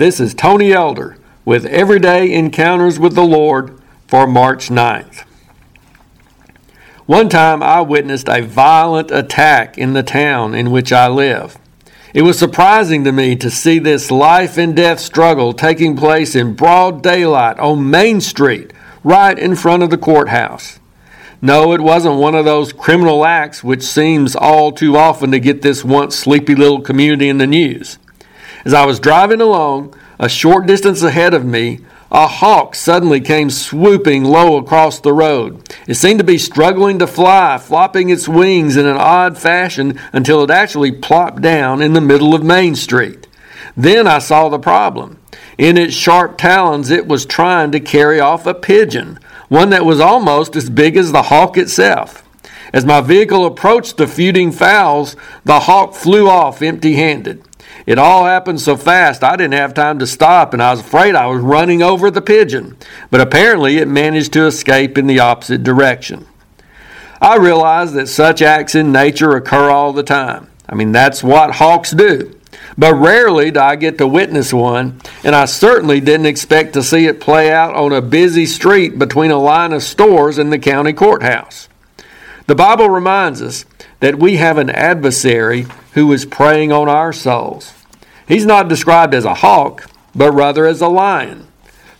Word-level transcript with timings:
This 0.00 0.18
is 0.18 0.32
Tony 0.32 0.72
Elder 0.72 1.18
with 1.44 1.66
Everyday 1.66 2.32
Encounters 2.32 2.98
with 2.98 3.14
the 3.14 3.20
Lord 3.20 3.78
for 4.08 4.26
March 4.26 4.70
9th. 4.70 5.24
One 7.04 7.28
time 7.28 7.62
I 7.62 7.82
witnessed 7.82 8.26
a 8.26 8.40
violent 8.40 9.10
attack 9.10 9.76
in 9.76 9.92
the 9.92 10.02
town 10.02 10.54
in 10.54 10.70
which 10.70 10.90
I 10.90 11.06
live. 11.08 11.58
It 12.14 12.22
was 12.22 12.38
surprising 12.38 13.04
to 13.04 13.12
me 13.12 13.36
to 13.36 13.50
see 13.50 13.78
this 13.78 14.10
life 14.10 14.56
and 14.56 14.74
death 14.74 15.00
struggle 15.00 15.52
taking 15.52 15.98
place 15.98 16.34
in 16.34 16.54
broad 16.54 17.02
daylight 17.02 17.58
on 17.58 17.90
Main 17.90 18.22
Street, 18.22 18.72
right 19.04 19.38
in 19.38 19.54
front 19.54 19.82
of 19.82 19.90
the 19.90 19.98
courthouse. 19.98 20.80
No, 21.42 21.74
it 21.74 21.82
wasn't 21.82 22.16
one 22.16 22.34
of 22.34 22.46
those 22.46 22.72
criminal 22.72 23.26
acts 23.26 23.62
which 23.62 23.82
seems 23.82 24.34
all 24.34 24.72
too 24.72 24.96
often 24.96 25.30
to 25.32 25.38
get 25.38 25.60
this 25.60 25.84
once 25.84 26.16
sleepy 26.16 26.54
little 26.54 26.80
community 26.80 27.28
in 27.28 27.36
the 27.36 27.46
news. 27.46 27.98
As 28.64 28.74
I 28.74 28.84
was 28.84 29.00
driving 29.00 29.40
along, 29.40 29.94
a 30.18 30.28
short 30.28 30.66
distance 30.66 31.02
ahead 31.02 31.32
of 31.32 31.44
me, 31.44 31.80
a 32.10 32.26
hawk 32.26 32.74
suddenly 32.74 33.20
came 33.20 33.50
swooping 33.50 34.24
low 34.24 34.56
across 34.56 34.98
the 34.98 35.12
road. 35.12 35.62
It 35.86 35.94
seemed 35.94 36.18
to 36.18 36.24
be 36.24 36.38
struggling 36.38 36.98
to 36.98 37.06
fly, 37.06 37.56
flopping 37.56 38.10
its 38.10 38.28
wings 38.28 38.76
in 38.76 38.84
an 38.84 38.96
odd 38.96 39.38
fashion 39.38 39.98
until 40.12 40.42
it 40.42 40.50
actually 40.50 40.92
plopped 40.92 41.40
down 41.40 41.80
in 41.80 41.92
the 41.92 42.00
middle 42.00 42.34
of 42.34 42.42
Main 42.42 42.74
Street. 42.74 43.26
Then 43.76 44.06
I 44.06 44.18
saw 44.18 44.48
the 44.48 44.58
problem. 44.58 45.18
In 45.56 45.78
its 45.78 45.94
sharp 45.94 46.36
talons, 46.36 46.90
it 46.90 47.06
was 47.06 47.24
trying 47.24 47.70
to 47.72 47.80
carry 47.80 48.18
off 48.18 48.46
a 48.46 48.54
pigeon, 48.54 49.18
one 49.48 49.70
that 49.70 49.84
was 49.84 50.00
almost 50.00 50.56
as 50.56 50.68
big 50.68 50.96
as 50.96 51.12
the 51.12 51.22
hawk 51.22 51.56
itself. 51.56 52.24
As 52.72 52.84
my 52.84 53.00
vehicle 53.00 53.46
approached 53.46 53.96
the 53.96 54.06
feuding 54.06 54.52
fowls, 54.52 55.16
the 55.44 55.60
hawk 55.60 55.94
flew 55.94 56.28
off 56.28 56.60
empty 56.60 56.94
handed. 56.94 57.44
It 57.86 57.98
all 57.98 58.24
happened 58.24 58.60
so 58.60 58.76
fast 58.76 59.24
I 59.24 59.36
didn't 59.36 59.54
have 59.54 59.74
time 59.74 59.98
to 59.98 60.06
stop, 60.06 60.52
and 60.52 60.62
I 60.62 60.70
was 60.70 60.80
afraid 60.80 61.14
I 61.14 61.26
was 61.26 61.40
running 61.40 61.82
over 61.82 62.10
the 62.10 62.22
pigeon. 62.22 62.76
But 63.10 63.20
apparently 63.20 63.78
it 63.78 63.88
managed 63.88 64.32
to 64.34 64.46
escape 64.46 64.98
in 64.98 65.06
the 65.06 65.20
opposite 65.20 65.62
direction. 65.62 66.26
I 67.20 67.36
realize 67.36 67.92
that 67.92 68.08
such 68.08 68.42
acts 68.42 68.74
in 68.74 68.92
nature 68.92 69.36
occur 69.36 69.70
all 69.70 69.92
the 69.92 70.02
time. 70.02 70.48
I 70.68 70.74
mean, 70.74 70.92
that's 70.92 71.22
what 71.22 71.56
hawks 71.56 71.90
do. 71.90 72.36
But 72.78 72.94
rarely 72.94 73.50
do 73.50 73.60
I 73.60 73.76
get 73.76 73.98
to 73.98 74.06
witness 74.06 74.52
one, 74.52 75.00
and 75.24 75.34
I 75.34 75.44
certainly 75.44 76.00
didn't 76.00 76.26
expect 76.26 76.72
to 76.74 76.82
see 76.82 77.06
it 77.06 77.20
play 77.20 77.50
out 77.50 77.74
on 77.74 77.92
a 77.92 78.00
busy 78.00 78.46
street 78.46 78.98
between 78.98 79.30
a 79.30 79.38
line 79.38 79.72
of 79.72 79.82
stores 79.82 80.38
in 80.38 80.50
the 80.50 80.58
county 80.58 80.92
courthouse. 80.92 81.68
The 82.46 82.54
Bible 82.54 82.88
reminds 82.88 83.42
us 83.42 83.64
that 84.00 84.18
we 84.18 84.36
have 84.36 84.58
an 84.58 84.70
adversary 84.70 85.66
who 85.92 86.12
is 86.12 86.24
preying 86.24 86.72
on 86.72 86.88
our 86.88 87.12
souls. 87.12 87.72
He's 88.26 88.46
not 88.46 88.68
described 88.68 89.14
as 89.14 89.24
a 89.24 89.34
hawk, 89.34 89.90
but 90.14 90.32
rather 90.32 90.66
as 90.66 90.80
a 90.80 90.88
lion. 90.88 91.46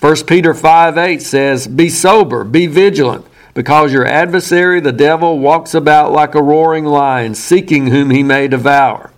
1 0.00 0.24
Peter 0.26 0.54
5 0.54 0.98
8 0.98 1.22
says, 1.22 1.66
Be 1.66 1.88
sober, 1.88 2.44
be 2.44 2.66
vigilant, 2.66 3.26
because 3.54 3.92
your 3.92 4.06
adversary, 4.06 4.80
the 4.80 4.92
devil, 4.92 5.38
walks 5.38 5.72
about 5.72 6.12
like 6.12 6.34
a 6.34 6.42
roaring 6.42 6.84
lion, 6.84 7.34
seeking 7.34 7.86
whom 7.86 8.10
he 8.10 8.22
may 8.22 8.48
devour. 8.48 9.12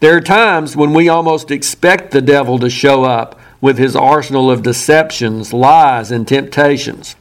There 0.00 0.16
are 0.16 0.20
times 0.20 0.76
when 0.76 0.92
we 0.92 1.08
almost 1.08 1.50
expect 1.50 2.10
the 2.10 2.22
devil 2.22 2.58
to 2.58 2.70
show 2.70 3.04
up 3.04 3.38
with 3.60 3.78
his 3.78 3.96
arsenal 3.96 4.50
of 4.50 4.62
deceptions, 4.62 5.52
lies, 5.52 6.10
and 6.10 6.28
temptations. 6.28 7.16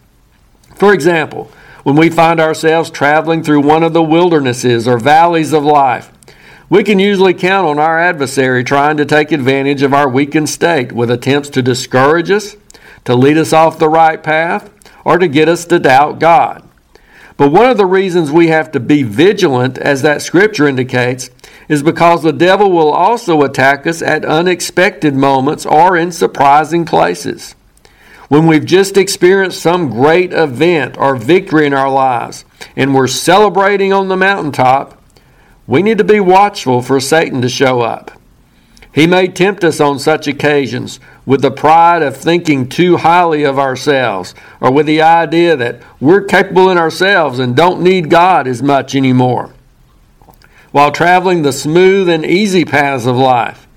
For 0.76 0.94
example, 0.94 1.52
when 1.84 1.96
we 1.96 2.10
find 2.10 2.40
ourselves 2.40 2.90
traveling 2.90 3.44
through 3.44 3.62
one 3.62 3.84
of 3.84 3.94
the 3.94 4.04
wildernesses 4.04 4.88
or 4.88 4.98
valleys 4.98 5.54
of 5.54 5.64
life, 5.64 6.13
we 6.74 6.84
can 6.84 6.98
usually 6.98 7.36
count 7.36 7.68
on 7.68 7.78
our 7.78 8.00
adversary 8.00 8.64
trying 8.64 8.98
to 8.98 9.06
take 9.06 9.32
advantage 9.32 9.84
of 9.84 9.94
our 9.94 10.10
weakened 10.10 10.50
state 10.50 10.92
with 10.92 11.12
attempts 11.12 11.48
to 11.50 11.62
discourage 11.62 12.32
us, 12.32 12.56
to 13.06 13.14
lead 13.14 13.38
us 13.38 13.54
off 13.54 13.78
the 13.78 13.88
right 13.88 14.24
path, 14.24 14.74
or 15.06 15.20
to 15.20 15.28
get 15.28 15.48
us 15.48 15.66
to 15.66 15.78
doubt 15.78 16.18
God. 16.18 16.68
But 17.38 17.52
one 17.52 17.70
of 17.70 17.78
the 17.78 17.86
reasons 17.86 18.32
we 18.32 18.48
have 18.48 18.72
to 18.72 18.80
be 18.80 19.04
vigilant, 19.04 19.78
as 19.78 20.02
that 20.02 20.24
scripture 20.24 20.68
indicates, 20.68 21.30
is 21.70 21.84
because 21.84 22.24
the 22.24 22.34
devil 22.34 22.72
will 22.72 22.92
also 22.92 23.44
attack 23.44 23.86
us 23.86 24.02
at 24.02 24.26
unexpected 24.26 25.14
moments 25.14 25.68
or 25.68 25.96
in 25.96 26.12
surprising 26.12 26.86
places. 26.86 27.54
When 28.30 28.48
we've 28.48 28.66
just 28.66 28.98
experienced 28.98 29.62
some 29.62 29.92
great 29.92 30.34
event 30.34 30.98
or 30.98 31.18
victory 31.18 31.68
in 31.68 31.74
our 31.76 31.92
lives 31.92 32.46
and 32.76 32.96
we're 32.96 33.06
celebrating 33.06 33.94
on 33.94 34.08
the 34.08 34.18
mountaintop, 34.18 35.00
we 35.68 35.82
need 35.82 35.98
to 35.98 36.04
be 36.04 36.20
watchful 36.20 36.82
for 36.82 37.00
Satan 37.00 37.42
to 37.42 37.50
show 37.50 37.82
up. 37.82 38.12
He 38.94 39.08
may 39.08 39.28
tempt 39.28 39.64
us 39.64 39.80
on 39.80 39.98
such 39.98 40.28
occasions 40.28 41.00
with 41.26 41.42
the 41.42 41.50
pride 41.50 42.04
of 42.04 42.16
thinking 42.16 42.70
too 42.70 42.98
highly 42.98 43.44
of 43.44 43.58
ourselves 43.58 44.36
or 44.62 44.72
with 44.72 44.86
the 44.86 45.02
idea 45.02 45.56
that 45.56 45.82
we're 46.00 46.26
capable 46.26 46.70
in 46.70 46.78
ourselves 46.78 47.40
and 47.40 47.56
don't 47.56 47.82
need 47.82 48.12
God 48.12 48.48
as 48.48 48.62
much 48.62 48.94
anymore. 48.94 49.52
While 50.72 50.92
traveling 50.92 51.42
the 51.42 51.54
smooth 51.54 52.10
and 52.10 52.26
easy 52.26 52.66
paths 52.66 53.06
of 53.06 53.16
life, 53.16 53.68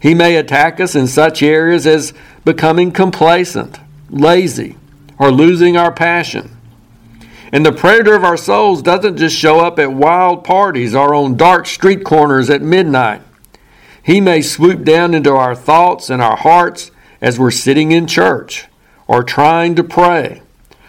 he 0.00 0.14
may 0.14 0.36
attack 0.36 0.78
us 0.78 0.94
in 0.94 1.06
such 1.06 1.42
areas 1.42 1.86
as 1.86 2.12
becoming 2.44 2.92
complacent, 2.92 3.78
lazy, 4.10 4.76
or 5.18 5.30
losing 5.30 5.76
our 5.76 5.92
passion. 5.92 6.55
And 7.52 7.64
the 7.64 7.72
predator 7.72 8.14
of 8.14 8.24
our 8.24 8.36
souls 8.36 8.82
doesn't 8.82 9.18
just 9.18 9.36
show 9.36 9.60
up 9.60 9.78
at 9.78 9.92
wild 9.92 10.44
parties 10.44 10.94
or 10.94 11.14
on 11.14 11.36
dark 11.36 11.66
street 11.66 12.04
corners 12.04 12.50
at 12.50 12.62
midnight. 12.62 13.22
He 14.02 14.20
may 14.20 14.42
swoop 14.42 14.84
down 14.84 15.14
into 15.14 15.32
our 15.32 15.54
thoughts 15.54 16.10
and 16.10 16.22
our 16.22 16.36
hearts 16.36 16.90
as 17.20 17.38
we're 17.38 17.50
sitting 17.50 17.92
in 17.92 18.06
church, 18.06 18.66
or 19.06 19.22
trying 19.22 19.74
to 19.74 19.84
pray, 19.84 20.42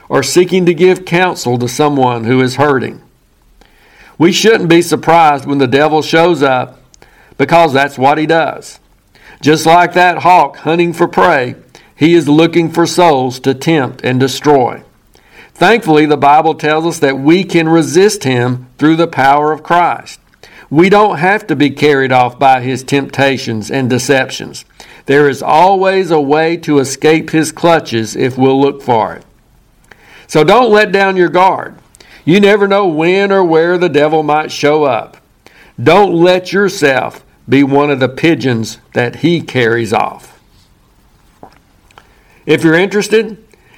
or 0.09 0.22
seeking 0.22 0.66
to 0.66 0.73
give 0.73 1.06
counsel 1.06 1.57
to 1.57 1.68
someone 1.68 2.25
who 2.25 2.41
is 2.41 2.56
hurting. 2.56 3.01
We 4.18 4.31
shouldn't 4.31 4.69
be 4.69 4.81
surprised 4.81 5.45
when 5.45 5.57
the 5.57 5.68
devil 5.68 6.01
shows 6.01 6.44
up 6.44 6.79
because 7.38 7.74
that's 7.74 7.97
what 7.97 8.18
he 8.18 8.25
does. 8.25 8.79
Just 9.41 9.66
like 9.66 9.94
that 9.94 10.19
hawk 10.19 10.57
hunting 10.57 10.94
for 10.94 11.07
prey, 11.07 11.56
he 11.95 12.13
is 12.13 12.28
looking 12.28 12.72
for 12.72 12.85
souls 12.85 13.39
to 13.41 13.53
tempt 13.53 14.01
and 14.03 14.19
destroy. 14.19 14.84
Thankfully, 15.57 16.06
the 16.06 16.18
Bible 16.18 16.53
tells 16.53 16.85
us 16.85 17.00
that 17.00 17.18
we 17.18 17.44
can 17.44 17.68
resist 17.68 18.25
him 18.25 18.68
through 18.78 18.95
the 18.95 19.07
power 19.07 19.51
of 19.51 19.63
Christ. 19.63 20.19
We 20.69 20.88
don't 20.88 21.18
have 21.18 21.47
to 21.47 21.56
be 21.56 21.72
carried 21.72 22.12
off 22.12 22.38
by 22.38 22.62
his 22.62 22.84
temptations 22.84 23.72
and 23.72 23.90
deceptions. 23.90 24.66
There 25.07 25.28
is 25.28 25.41
always 25.41 26.12
a 26.12 26.22
way 26.22 26.57
to 26.57 26.78
escape 26.78 27.31
his 27.31 27.51
clutches 27.51 28.16
if 28.16 28.38
we'll 28.38 28.62
look 28.62 28.84
for 28.84 29.16
it. 29.16 29.25
So 30.28 30.44
don't 30.44 30.72
let 30.72 30.91
down 30.91 31.18
your 31.18 31.29
guard. 31.29 31.74
You 32.24 32.39
never 32.39 32.68
know 32.68 32.85
when 32.85 33.31
or 33.31 33.44
where 33.44 33.79
the 33.79 33.89
devil 33.89 34.22
might 34.22 34.51
show 34.51 34.84
up. 34.84 35.18
Don't 35.81 36.13
let 36.13 36.53
yourself 36.53 37.25
be 37.50 37.63
one 37.63 37.89
of 37.89 38.00
the 38.00 38.09
pigeons 38.09 38.78
that 38.94 39.18
he 39.18 39.41
carries 39.41 39.91
off. 39.91 40.39
If 42.45 42.63
you're 42.63 42.75
interested, 42.75 43.44